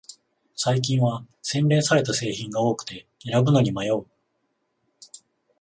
[0.55, 4.07] 最近は洗練された製品が多くて選ぶのに迷う